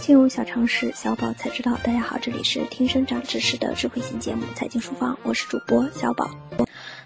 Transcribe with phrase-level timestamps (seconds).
[0.00, 1.78] 金融小常识，小宝才知道。
[1.82, 6.30] 大家好，这里是听生长知识的智慧型节目《财经书房》，我是主播小宝。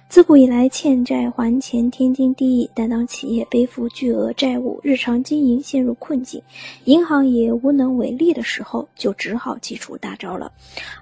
[0.08, 6.42] 自古以来，欠债还钱天经地义，但当企业背负巨额债务，日常经营陷入困境，
[6.84, 10.50] 银行也无能为力的时候，就只好祭出大招了。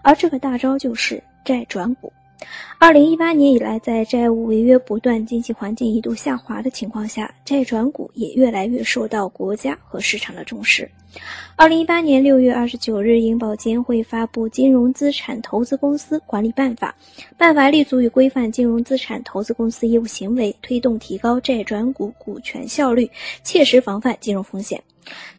[0.02, 2.12] 而这个大招就是债转股。
[2.78, 10.88] 二零一八年以来，在债务违约不断、经济环境一度下滑的情况下，债转股也越来越受到国家和市场的重视。
[11.56, 16.94] 二零一八年六月二十九日，银保监会发布《金融资产投资公司管理办法》，
[17.38, 23.10] 办法立足于规范金融资产投资公司业务行为，推动提高债转股股权效率，
[23.42, 24.82] 切实防范金融风险。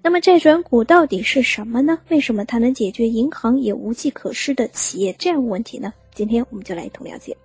[0.01, 1.99] 那么，债转股到底是什么呢？
[2.09, 5.93] 为什么它能解决银行也无计可施的企业债务问题呢？
[6.17, 7.37] 今天我们就来一同了解。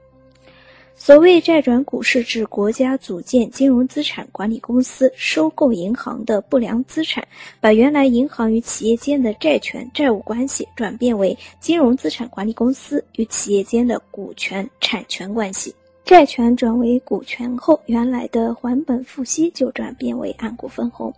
[0.97, 7.29] 所谓债转股，是指国家组建金融资产管理公司，收购银行的不良资产，
[7.61, 15.75] 把原来银行与企业间的债权债务关系转变为金融资产管理公司与企业间的股权产权关系。
[16.05, 21.15] 债权转为股权后，原来的还本付息就转变为按股分红。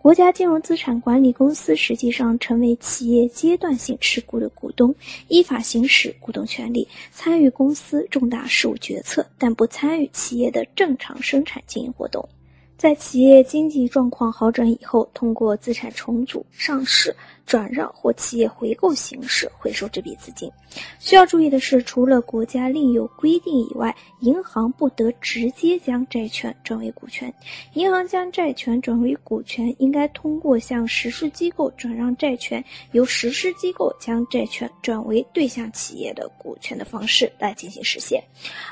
[0.00, 4.94] 国家金融资产管理公司实际上成为企业阶段性持股的股东，
[5.28, 12.28] 依法行使股东权利，参与公司重大事务决策，但不参与企业的正常生产经营活动。
[12.76, 17.16] 在企业经济状况好转以后，通过资产重组、上市、
[17.48, 20.52] 转让或企业回购形式回收这笔资金。
[20.98, 27.32] 需要注意的是，除了国家另有规定以外，银行不得直接将债权转为股权。
[27.72, 38.22] 银行将债权转为股权，应该通过向实施机构转让债权，由实施机构将债权转为对象企业的股权的方式来进行实现。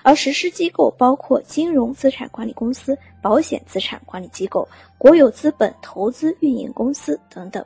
[0.02, 2.96] 而实施机构包括金融资产管理公司。
[3.22, 7.64] 保险资产管理机构、国有资本投资运营公司等等，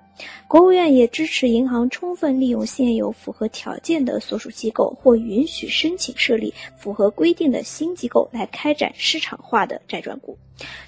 [0.49, 10.37] 国务院也也支持银行充分利用现有符合条件的所属机构，或允许申请设立符合规定的新机构来开展市场化的债转股。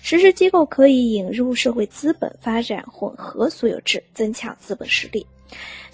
[0.03, 5.26] 实施机构可以引入社会资本，发展混合所有制，增强资本实力。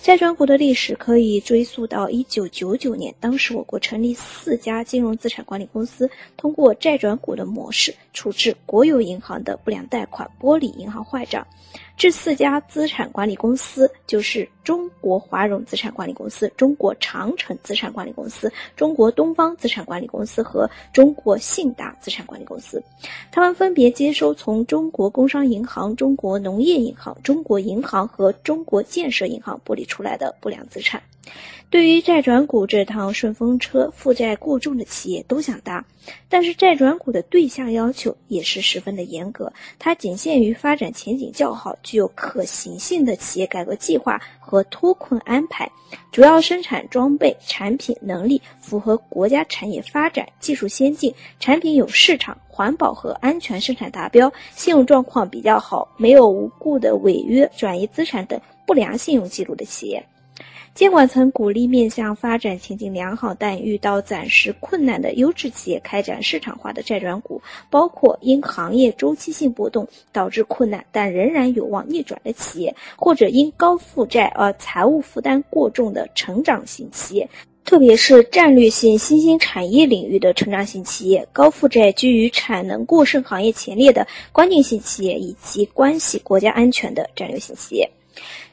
[0.01, 11.47] 债转股的历史可以追溯到一九九九年，当时我国成立四家金融资产管理公司，通过债转股的模式处置国有银行的不良贷款，剥离银行坏账。
[11.99, 22.81] 这四家资产管理公司就是中国华融资产管理公司、中国长城资产管理公司、中国东方资产管理公司和中国信达资产管理公司。
[23.33, 31.03] 他们分别接收从中国工商银行、中国农业银行、中国银行和中国建设银行剥离出来的不良资产。
[31.71, 35.85] 对于债转股这趟顺风车，负债过重的企业都想搭，
[36.31, 45.71] 但是债转股的对象要求也是十分的严格，它仅限于发展前景较好、具有可行性的企业改革计划和脱困安排，
[46.11, 60.03] 主要生产装备产品能力符合国家产业发展、技术先进、产品有市场、环保和安全生产达标、信用状况比较好、没有无故的违约、转移资产等不良信用记录的企业。
[60.79, 77.29] 监管层鼓励面向发展前景良好但遇到暂时困难的优质企业开展市场化的债转股，包括因行业周期性波动导致困难但仍然有望逆转的企业，或者因高负债而财务负担过重的成长型企业，
[77.65, 87.91] 特别是战略性新兴产业领域的成长型企业、高负债居于产能过剩行业前列的关键性企业以及关系国家安全的战略性企业。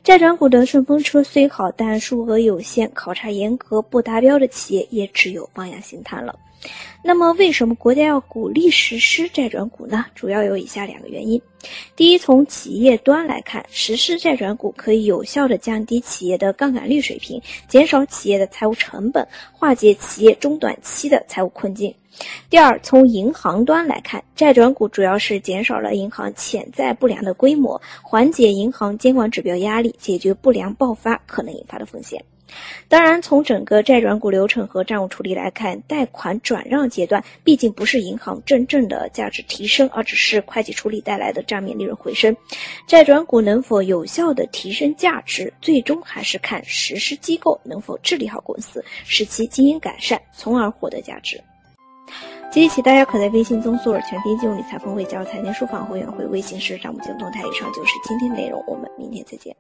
[0.04, 6.38] 债转股的顺风车虽好，但数额有限，考察严格，不达标的企业也只有望洋兴叹了。
[7.04, 10.06] 那么，为什么国家要鼓励实施债转股呢？
[10.16, 11.40] 主要有以下两个原因：
[11.96, 21.94] 第一，从企业端来看，实施债转股可以有效地降低企业的杠杆率水平，减少企业的财务成本，化解企业中短期的财务困境。
[22.50, 32.24] 第二，从银行端来看，债转股主要是减少了银行潜在不良的规模，缓解银行监管指标压力，解决不良爆发可能引发的风险。
[32.88, 42.36] 当然，从整个债转股流程和账务处理来看，贷款转让阶段毕竟不是银行真正的价值提升，而只是会计处理带来的账面利润回升。
[42.88, 51.42] 债转股能否有效的提升价值，最终还是看实施机构能否治理好公司，使其经营改善，从而获得价值。
[52.52, 57.42] 即日起，大家可在微信搜索“全拼金融理财峰会”加入财经书房会员会，微信是账目金融动态。
[57.42, 59.56] 以上就是今天内容，我们明天再见。